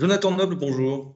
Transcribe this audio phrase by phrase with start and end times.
[0.00, 1.14] Jonathan Noble, bonjour.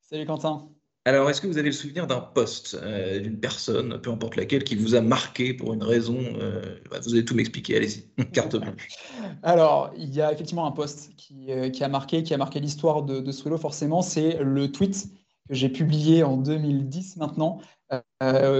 [0.00, 0.68] Salut Quentin.
[1.04, 4.62] Alors, est-ce que vous avez le souvenir d'un poste, euh, d'une personne, peu importe laquelle,
[4.62, 8.54] qui vous a marqué pour une raison euh, bah, Vous allez tout m'expliquer, allez-y, carte
[8.54, 8.86] blanche.
[9.42, 13.02] Alors, il y a effectivement un poste qui, euh, a marqué, qui a marqué l'histoire
[13.02, 15.08] de, de Swello, forcément, c'est le tweet
[15.48, 17.60] que j'ai publié en 2010 maintenant,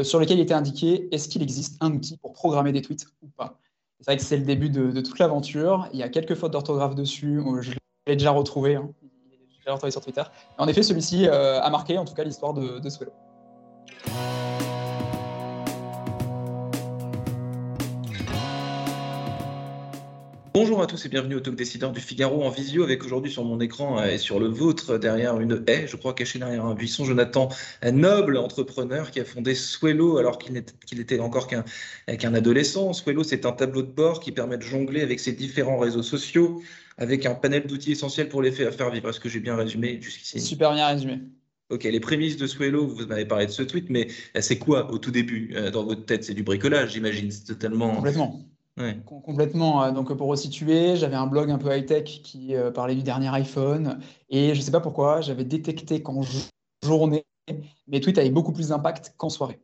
[0.03, 3.29] sur lequel il était indiqué est-ce qu'il existe un outil pour programmer des tweets ou
[3.29, 3.61] pas?
[4.01, 5.89] C'est vrai que c'est le début de, toute l'aventure.
[5.93, 7.71] Il y a quelques fautes d'orthographe dessus, je
[8.09, 8.75] l'ai déjà retrouvé.
[8.75, 8.91] Hein
[9.91, 10.23] sur Twitter.
[10.59, 13.13] en effet, celui-ci euh, a marqué en tout cas l'histoire de, de Swello.
[20.55, 23.43] Bonjour à tous et bienvenue au Talk Décideur du Figaro en visio avec aujourd'hui sur
[23.43, 26.75] mon écran euh, et sur le vôtre derrière une haie, je crois cachée derrière un
[26.75, 27.49] buisson, Jonathan,
[27.81, 32.93] un noble entrepreneur qui a fondé Swello alors qu'il n'était encore qu'un adolescent.
[32.93, 36.63] Swello, c'est un tableau de bord qui permet de jongler avec ses différents réseaux sociaux,
[36.99, 39.09] avec un panel d'outils essentiels pour les faire vivre.
[39.09, 40.39] Est-ce que j'ai bien résumé jusqu'ici?
[40.39, 41.23] Super bien résumé.
[41.71, 44.93] Ok, les prémices de Swello, vous m'avez parlé de ce tweet, mais euh, c'est quoi
[44.93, 46.25] au tout début euh, dans votre tête?
[46.25, 47.31] C'est du bricolage, j'imagine.
[47.31, 47.95] C'est totalement.
[47.97, 48.52] Complètement.
[49.05, 49.85] Complètement.
[49.85, 54.01] Euh, donc, pour resituer, j'avais un blog un peu high-tech qui parlait du dernier iPhone.
[54.29, 56.23] Et je ne sais pas pourquoi, j'avais détecté qu'en
[56.85, 57.25] journée,
[57.87, 59.61] mes tweets avaient beaucoup plus d'impact qu'en soirée.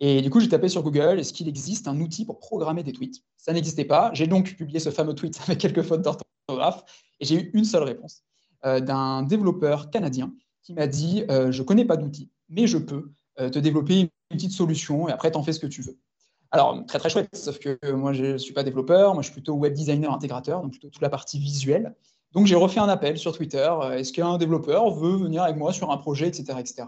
[0.00, 2.92] Et du coup, j'ai tapé sur Google, est-ce qu'il existe un outil pour programmer des
[2.92, 3.22] tweets?
[3.36, 4.10] Ça n'existait pas.
[4.14, 6.84] J'ai donc publié ce fameux tweet avec quelques fautes d'orthographe
[7.20, 8.22] et j'ai eu une seule réponse
[8.64, 12.78] euh, d'un développeur canadien qui m'a dit euh, Je ne connais pas d'outil, mais je
[12.78, 15.82] peux euh, te développer une petite solution et après, tu en fais ce que tu
[15.82, 15.98] veux.
[16.50, 19.34] Alors, très très chouette, sauf que moi, je ne suis pas développeur, moi, je suis
[19.34, 21.94] plutôt web designer intégrateur, donc plutôt toute la partie visuelle.
[22.32, 25.90] Donc, j'ai refait un appel sur Twitter est-ce qu'un développeur veut venir avec moi sur
[25.90, 26.58] un projet, etc.
[26.58, 26.84] etc.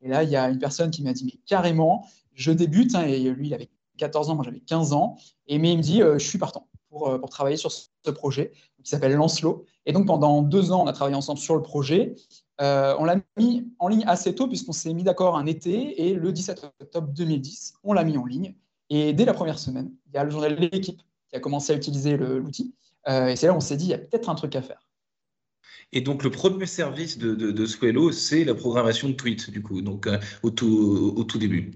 [0.00, 3.02] Et là, il y a une personne qui m'a dit mais carrément, je débute, hein,
[3.02, 6.00] et lui, il avait 14 ans, moi j'avais 15 ans, et mais il me dit
[6.00, 6.68] je suis partant.
[6.94, 8.52] Euh, pour, travailler sur ce projet
[8.82, 9.64] qui s'appelle Lancelot.
[9.86, 12.14] Et donc pendant deux ans, on a travaillé ensemble sur le projet.
[12.60, 16.14] Euh, on l'a mis en ligne assez tôt puisqu'on s'est mis d'accord un été et
[16.14, 18.54] le 17 octobre 2010, on l'a mis en ligne.
[18.94, 21.00] Et dès la première semaine, il y a le journal de l'équipe
[21.30, 22.74] qui a commencé à utiliser l'outil.
[23.08, 24.60] Euh, et c'est là où on s'est dit, il y a peut-être un truc à
[24.60, 24.86] faire.
[25.92, 29.80] Et donc, le premier service de, de, Swello, c'est la programmation de tweets, du coup,
[29.80, 30.08] donc
[30.42, 31.70] au, tout, au tout début.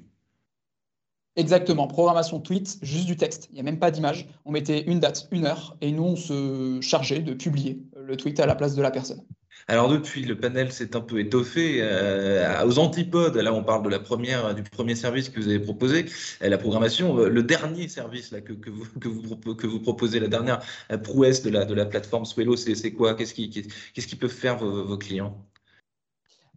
[1.37, 3.49] Exactement, programmation tweet, juste du texte.
[3.51, 4.29] Il n'y a même pas d'image.
[4.45, 8.41] On mettait une date, une heure, et nous, on se chargeait de publier le tweet
[8.41, 9.23] à la place de la personne.
[9.69, 11.79] Alors depuis, le panel s'est un peu étoffé.
[11.81, 15.59] Euh, aux antipodes, là on parle de la première, du premier service que vous avez
[15.59, 16.07] proposé,
[16.43, 17.19] euh, la programmation.
[17.19, 20.61] Euh, le dernier service là, que, que, vous, que, vous, que vous proposez, la dernière
[21.03, 23.15] prouesse de la, de la plateforme Swello, c'est quoi?
[23.15, 25.37] Qu'est-ce qui, qu'est-ce qui peuvent faire vos clients?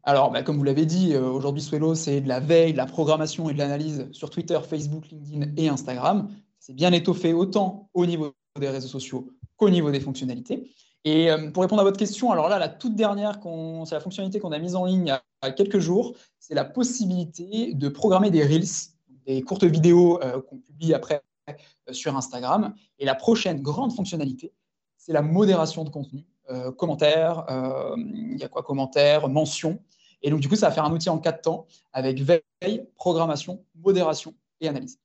[0.03, 2.85] Alors, bah, comme vous l'avez dit, euh, aujourd'hui, Swello, c'est de la veille, de la
[2.85, 6.29] programmation et de l'analyse sur Twitter, Facebook, LinkedIn et Instagram.
[6.59, 10.71] C'est bien étoffé autant au niveau des réseaux sociaux qu'au niveau des fonctionnalités.
[11.05, 13.39] Et euh, pour répondre à votre question, alors là, la toute dernière,
[13.85, 16.65] c'est la fonctionnalité qu'on a mise en ligne il y a quelques jours, c'est la
[16.65, 18.91] possibilité de programmer des Reels,
[19.25, 21.23] des courtes vidéos euh, qu'on publie après
[21.91, 22.73] sur Instagram.
[22.99, 24.53] Et la prochaine grande fonctionnalité,
[24.97, 26.25] c'est la modération de contenu.
[26.49, 29.79] Euh, commentaires, euh, il y a quoi commentaires, mentions.
[30.21, 33.63] Et donc, du coup, ça va faire un outil en quatre temps avec veille, programmation,
[33.75, 34.99] modération et analyse.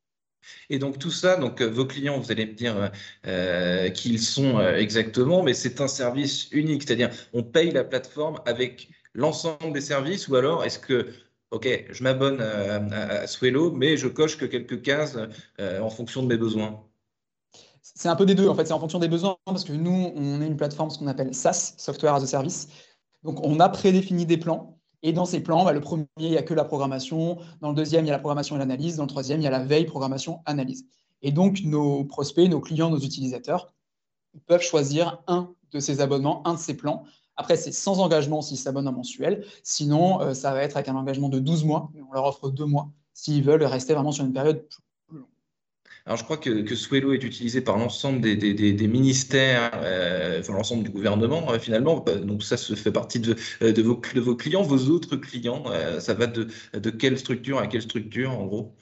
[0.71, 2.91] Et donc tout ça, donc euh, vos clients, vous allez me dire
[3.27, 8.88] euh, qu'ils sont exactement, mais c'est un service unique, c'est-à-dire on paye la plateforme avec
[9.15, 11.09] l'ensemble des services, ou alors est-ce que,
[11.50, 12.77] ok, je m'abonne à,
[13.22, 15.16] à, Swello, mais je coche que quelques cases
[15.59, 16.84] en fonction de mes besoins?
[17.97, 20.12] C'est un peu des deux, en fait, c'est en fonction des besoins, parce que nous,
[20.16, 22.69] on est une plateforme, ce qu'on appelle SaaS, Software as a Service.
[23.22, 26.39] Donc, on a prédéfini des plans, et dans ces plans, bah, le premier, il n'y
[26.39, 29.05] a que la programmation, dans le deuxième, il y a la programmation et l'analyse, dans
[29.05, 30.87] le troisième, il y a la veille, programmation, analyse.
[31.21, 33.75] Et donc, nos prospects, nos clients, nos utilisateurs,
[34.47, 37.05] peuvent choisir un de ces abonnements, un de ces plans.
[37.37, 39.45] Après, c'est sans engagement s'ils s'abonnent en mensuel.
[39.63, 42.67] Sinon, euh, ça va être avec un engagement de 12 mois, on leur offre deux
[42.67, 44.67] mois s'ils veulent rester vraiment sur une période
[46.07, 50.53] alors, je crois que, que Swello est utilisé par l'ensemble des, des, ministères, euh, enfin
[50.53, 51.97] l'ensemble du gouvernement, euh, finalement.
[52.01, 55.17] Bah, donc, ça se fait partie de, euh, de, vos, de vos clients, vos autres
[55.17, 55.65] clients.
[56.01, 58.75] ça va de, de quelle structure à quelle structure, en gros?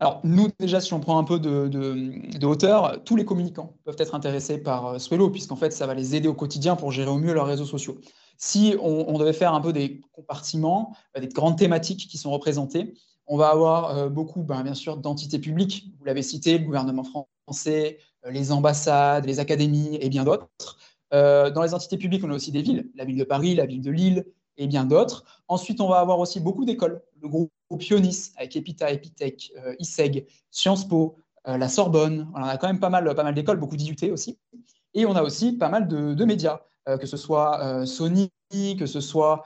[0.00, 3.96] Alors, nous, déjà, si on prend un peu de, de, hauteur, tous les communicants peuvent
[3.98, 7.18] être intéressés par Swello, puisqu'en fait, ça va les aider au quotidien pour gérer au
[7.18, 8.00] mieux leurs réseaux sociaux.
[8.38, 12.94] Si on devait faire un peu des compartiments, des grandes thématiques qui sont représentées,
[13.30, 15.88] on va avoir euh, beaucoup, ben, bien sûr, d'entités publiques.
[15.98, 20.48] Vous l'avez cité, le gouvernement français, euh, les ambassades, les académies et bien d'autres.
[21.14, 23.66] Euh, dans les entités publiques, on a aussi des villes, la ville de Paris, la
[23.66, 25.24] ville de Lille et bien d'autres.
[25.46, 27.02] Ensuite, on va avoir aussi beaucoup d'écoles.
[27.22, 31.16] Le groupe Pionis avec Epita, Epitech, ISEG, Sciences Po,
[31.46, 32.28] la Sorbonne.
[32.34, 34.38] on a quand même pas mal, pas mal d'écoles, beaucoup d'IUT aussi.
[34.92, 38.30] Et on a aussi pas mal de, médias, que ce soit Sony,
[38.78, 39.44] que ce soit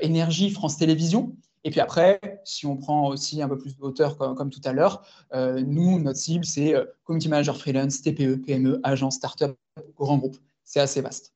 [0.00, 1.36] Énergie, France Télévisions.
[1.64, 4.72] Et puis après, si on prend aussi un peu plus de hauteur comme, tout à
[4.72, 6.74] l'heure, nous, notre cible, c'est
[7.04, 9.56] community manager freelance, TPE, PME, agence, start-up,
[9.96, 10.36] grand groupe.
[10.64, 11.32] C'est assez vaste.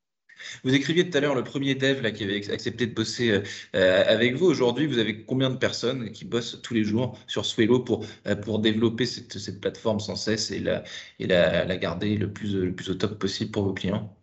[0.65, 3.43] Vous écriviez tout à l'heure le premier dev qui avait accepté de bosser euh,
[3.75, 4.47] euh, avec vous.
[4.47, 8.37] Aujourd'hui, vous avez combien de personnes qui bossent tous les jours sur Swello pour, euh,
[8.37, 10.85] pour développer cette, plateforme sans cesse et, la,
[11.19, 14.15] et la garder le plus, le plus au top possible pour vos clients?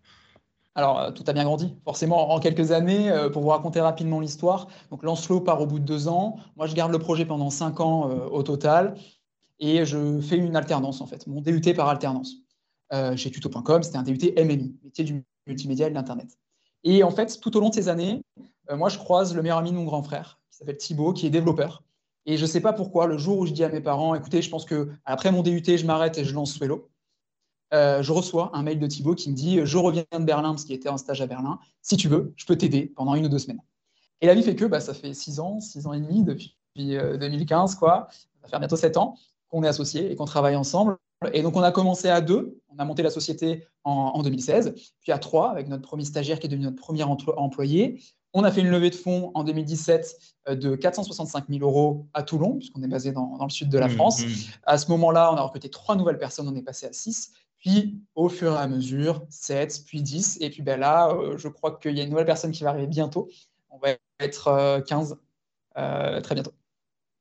[0.75, 3.11] Alors, tout a bien grandi, forcément, en quelques années.
[3.31, 6.37] pour vous raconter rapidement l'histoire, donc Lancelot part au bout de deux ans.
[6.55, 8.95] Moi, je garde le projet pendant cinq ans au total
[9.59, 12.37] et je fais une alternance, en fait, mon DUT par alternance.
[13.15, 16.37] chez tuto.com, c'était un DUT MMI, métier du multimédia et de l'Internet.
[16.83, 18.21] Et en fait, tout au long de ces années,
[18.69, 21.25] euh, moi, je croise le meilleur ami de mon grand frère, qui s'appelle Thibaut, qui
[21.25, 21.83] est développeur.
[22.25, 24.41] Et je ne sais pas pourquoi, le jour où je dis à mes parents, écoutez,
[24.41, 26.87] je pense que après mon DUT, je m'arrête et je lance Swello, euh,
[27.73, 30.75] je reçois un mail de Thibaut qui me dit Je reviens de Berlin, parce qu'il
[30.75, 31.59] était en stage à Berlin.
[31.81, 33.61] Si tu veux, je peux t'aider pendant une ou deux semaines.
[34.23, 36.57] Et la vie fait que bah, ça fait six ans, six ans et demi depuis
[36.77, 38.07] 2015, euh, quoi.
[38.09, 39.15] Ça va faire bientôt sept ans
[39.49, 40.97] qu'on est associés et qu'on travaille ensemble.
[41.33, 42.57] Et donc, on a commencé à deux.
[42.69, 46.47] On a monté la société en, 2016, puis à trois, avec notre premier stagiaire qui
[46.47, 48.01] est devenu notre premier employé.
[48.33, 50.17] On a fait une levée de fonds en 2017
[50.47, 53.87] euh, de 465 000 euros à Toulon, puisqu'on est basé dans, le sud de la
[53.87, 54.25] mmh, France.
[54.25, 54.29] Mmh.
[54.63, 57.33] À ce moment-là, on a recruté trois nouvelles personnes, on est passé à six.
[57.63, 60.37] Puis, au fur et à mesure, 7, puis 10.
[60.41, 62.69] Et puis ben là, euh, je crois qu'il y a une nouvelle personne qui va
[62.69, 63.29] arriver bientôt.
[63.69, 65.17] On va être 15
[65.77, 66.53] euh, très bientôt.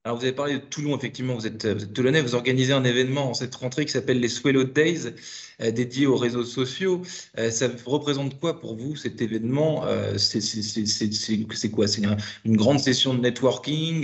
[0.04, 3.30] Alors, vous avez parlé de Toulon, effectivement, vous êtes, vous Toulonnais, vous organisez un événement
[3.30, 5.14] en cette rentrée qui s'appelle les Swellow Days,
[5.60, 7.02] euh, dédié aux réseaux sociaux.
[7.38, 9.86] Euh, ça représente quoi pour vous, cet événement?
[9.86, 11.86] Euh, C'est quoi?
[11.86, 12.02] C'est
[12.44, 14.02] une grande session de networking?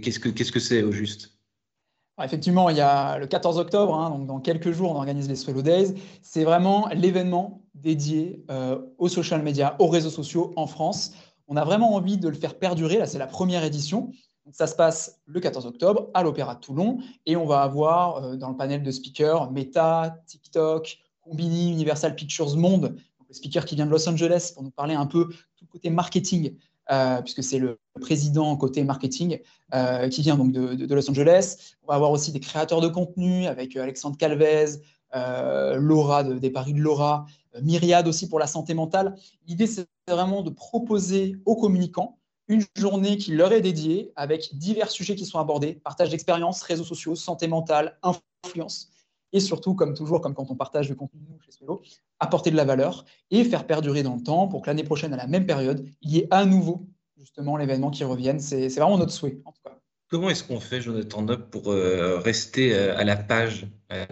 [0.00, 1.38] Qu'est-ce que c'est au juste?
[2.22, 5.36] Effectivement, il y a le 14 octobre, hein, donc dans quelques jours, on organise les
[5.36, 5.94] Swellow Days.
[6.22, 8.44] C'est vraiment l'événement dédié
[8.98, 11.12] aux social media, aux réseaux sociaux en France.
[11.48, 12.98] On a vraiment envie de le faire perdurer.
[12.98, 14.10] Là, c'est la première édition
[14.52, 18.36] ça se passe le 14 octobre à l'Opéra de Toulon et on va avoir euh,
[18.36, 22.96] dans le panel de speakers Meta, TikTok, Combini, Universal Pictures Monde,
[23.28, 26.56] le speaker qui vient de Los Angeles pour nous parler un peu tout côté marketing,
[26.90, 29.40] euh, puisque c'est le président côté marketing
[29.74, 31.76] euh, qui vient donc de, Los Angeles.
[31.82, 34.80] On va avoir aussi des créateurs de contenu avec Alexandre Calvez,
[35.12, 37.26] Laura des Paris de Laura,
[37.62, 39.16] Myriade aussi pour la santé mentale.
[39.46, 42.18] L'idée, c'est vraiment de proposer aux communicants
[42.50, 46.84] une journée qui leur est dédiée avec divers sujets qui sont abordés, partage d'expériences, réseaux
[46.84, 48.90] sociaux, santé mentale, influence.
[49.32, 51.82] Et surtout, comme toujours, comme quand on partage le contenu chez Swello,
[52.18, 55.16] apporter de la valeur et faire perdurer dans le temps pour que l'année prochaine, à
[55.16, 58.40] la même période, il y ait à nouveau justement l'événement qui revienne.
[58.40, 59.78] C'est vraiment notre souhait, en tout cas.
[60.08, 63.68] Comment est-ce qu'on fait, Jonathan Nob, pour euh, rester euh, à la page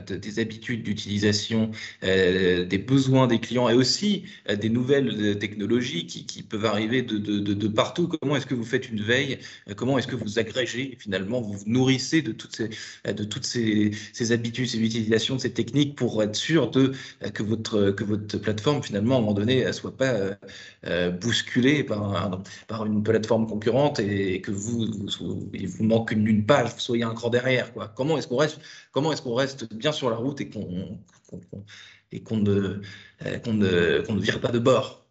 [0.06, 1.70] des habitudes d'utilisation,
[2.02, 8.36] des besoins des clients et aussi des nouvelles technologies qui, peuvent arriver de, partout Comment
[8.36, 9.38] est-ce que vous faites une veille?
[9.76, 15.52] Comment est-ce que vous agrégez finalement, vous nourrissez de toutes ces, habitudes, ces utilisations, ces
[15.52, 17.92] techniques pour être sûr que, votre,
[18.38, 20.14] plateforme finalement à un moment donné ne soit pas
[21.20, 24.86] bousculée par, une plateforme concurrente et, que vous,
[25.20, 27.72] vous, vous manque une, page, vous soyez un cran derrière.
[27.94, 28.60] Comment est-ce qu'on reste,
[28.92, 34.58] comment est-ce qu'on reste bien sur la route et euh, qu'on ne, vire pas de
[34.58, 35.04] bord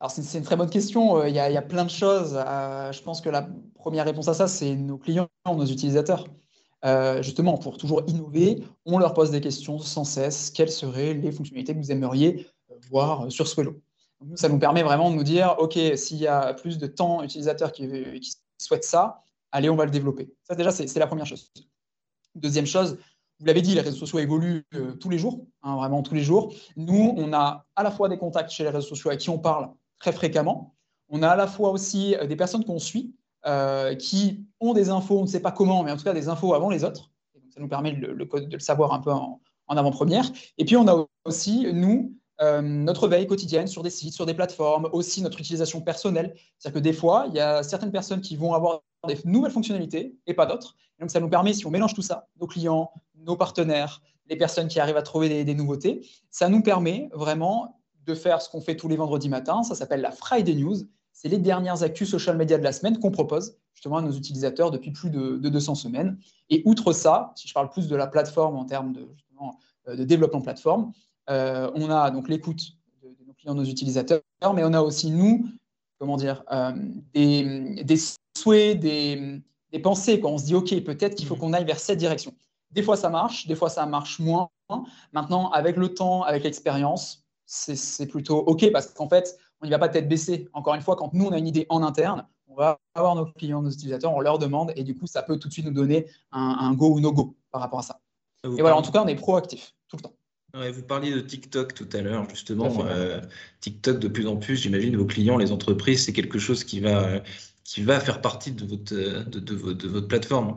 [0.00, 1.18] alors c'est une très bonne question.
[1.18, 2.36] Euh, il y, a, il y a plein de choses.
[2.36, 6.28] Euh, je pense que la première réponse à ça, c'est nos clients, nos utilisateurs.
[7.20, 10.52] justement, pour toujours innover, on leur pose des questions sans cesse.
[10.52, 12.46] Quelles seraient les fonctionnalités que vous aimeriez
[12.92, 13.80] voir sur Swello?
[14.36, 17.72] Ça nous permet vraiment de nous dire, OK, s'il y a plus de temps utilisateurs
[17.72, 17.88] qui,
[18.20, 20.32] qui souhaitent ça, allez, on va le développer.
[20.44, 21.52] Ça, déjà, c'est la première chose.
[22.36, 22.98] Deuxième chose,
[23.40, 26.22] vous l'avez dit, les réseaux sociaux évoluent euh, tous les jours, hein, vraiment tous les
[26.22, 26.52] jours.
[26.76, 29.38] Nous, on a à la fois des contacts chez les réseaux sociaux avec qui on
[29.38, 30.74] parle très fréquemment.
[31.08, 33.14] On a à la fois aussi euh, des personnes qu'on suit,
[33.46, 36.28] euh, qui ont des infos, on ne sait pas comment, mais en tout cas des
[36.28, 37.12] infos avant les autres.
[37.50, 40.28] ça nous permet de le savoir un peu en avant-première.
[40.56, 44.88] Et puis, on a aussi, nous, notre veille quotidienne sur des sites, sur des plateformes,
[44.92, 46.34] aussi notre utilisation personnelle.
[46.58, 50.16] C'est-à-dire que des fois, il y a certaines personnes qui vont avoir des nouvelles fonctionnalités
[50.26, 50.76] et pas d'autres.
[51.00, 54.68] Donc, ça nous permet, si on mélange tout ça, nos clients, nos partenaires, les personnes
[54.68, 58.76] qui arrivent à trouver des, nouveautés, ça nous permet vraiment de faire ce qu'on fait
[58.76, 59.62] tous les vendredis matins.
[59.62, 60.76] Ça s'appelle la Friday News.
[61.12, 64.70] C'est les dernières actus social media de la semaine qu'on propose justement à nos utilisateurs
[64.70, 66.18] depuis plus de, 200 semaines.
[66.50, 69.08] Et outre ça, si je parle plus de la plateforme en termes de,
[69.88, 70.92] euh, de développement plateforme,
[71.28, 74.22] euh, on a donc l'écoute de, nos clients, nos utilisateurs,
[74.54, 75.46] mais on a aussi nous,
[75.98, 76.72] comment dire, euh,
[77.12, 77.96] des, des
[78.36, 79.42] souhaits, des,
[79.82, 80.20] pensées.
[80.20, 81.38] Quand on se dit, OK, peut-être qu'il faut mmh.
[81.38, 82.34] qu'on aille vers cette direction.
[82.70, 84.50] Des fois, ça marche, des fois, ça marche moins.
[85.12, 89.78] Maintenant, avec le temps, avec l'expérience, c'est plutôt OK parce qu'en fait, on n'y va
[89.78, 90.48] pas tête baissée.
[90.52, 93.26] Encore une fois, quand nous, on a une idée en interne, on va avoir nos
[93.26, 95.72] clients, nos utilisateurs, on leur demande et du coup, ça peut tout de suite nous
[95.72, 98.00] donner un, go ou no go par rapport à ça.
[98.44, 100.12] et voilà, en tout cas, on est proactif tout le temps.
[100.54, 102.84] Vous parliez de TikTok tout à l'heure, justement.
[102.86, 103.20] Euh,
[103.60, 107.22] TikTok, de plus en plus, j'imagine, vos clients, les entreprises, c'est quelque chose qui va,
[107.64, 110.56] qui va faire partie de votre, de, de votre plateforme.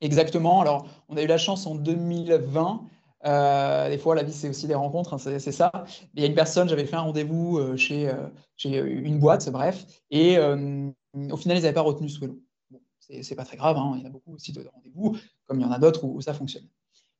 [0.00, 0.60] Exactement.
[0.60, 2.86] Alors, on a eu la chance en 2020
[3.24, 5.72] euh, des fois, la vie, c'est aussi des rencontres, hein, c'est ça.
[6.14, 8.12] il y a une personne, j'avais fait un rendez-vous euh, chez,
[8.56, 12.38] chez, une boîte, bref, et au final, ils n'avaient pas retenu ce vélo.
[12.70, 15.16] Bon, c'est pas très grave, hein, il y en a beaucoup aussi de rendez-vous,
[15.46, 16.68] comme il y en a d'autres où, ça fonctionne.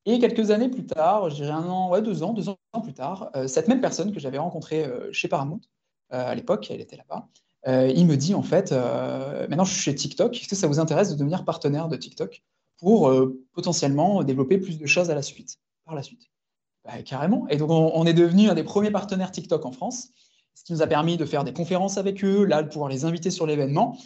[0.07, 2.95] Et quelques années plus tard, je dirais un an, ouais, deux ans, deux ans plus
[2.95, 5.61] tard, cette même personne que j'avais rencontrée chez Paramount,
[6.11, 7.29] à l'époque, elle était là-bas,
[7.93, 11.11] il me dit en fait, maintenant je suis chez TikTok, est-ce que ça vous intéresse
[11.11, 12.45] de devenir partenaire de TikTok
[12.79, 13.13] pour
[13.53, 16.31] potentiellement développer plus de choses à la suite par la suite?
[16.87, 17.49] Bah, carrément.
[17.49, 20.11] Et donc, on, est devenu un des premiers partenaires TikTok en France,
[20.55, 23.05] ce qui nous a permis de faire des conférences avec eux, là, de pouvoir les
[23.05, 23.99] inviter sur l'événement.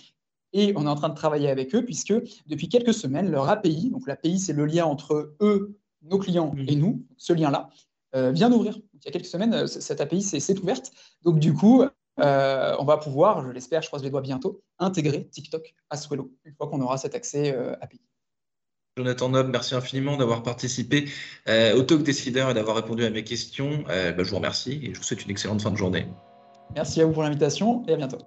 [0.53, 2.15] Et on est en train de travailler avec eux, puisque
[2.47, 6.77] depuis quelques semaines, leur API, donc l'API, c'est le lien entre eux, nos clients et
[6.77, 7.71] nous, ce lien-là,
[8.15, 8.79] euh, vient d'ouvrir.
[8.95, 10.91] Il y a quelques semaines, euh, cette API s'est ouverte.
[11.23, 11.85] Donc, du coup,
[12.21, 16.33] euh, on va pouvoir, je l'espère, je croise les doigts bientôt, intégrer TikTok à Swello,
[16.45, 18.01] une fois qu'on aura cet accès API.
[18.97, 21.09] Jonathan Nob, merci infiniment d'avoir participé
[21.49, 23.85] euh, au Talk Décideur et d'avoir répondu à mes questions.
[23.89, 26.07] Euh, bah, je vous remercie et je vous souhaite une excellente fin de journée.
[26.75, 28.19] Merci à vous pour l'invitation et à bientôt.